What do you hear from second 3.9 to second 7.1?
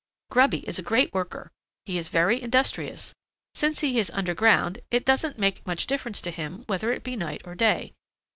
is underground, it doesn't make much difference to him whether it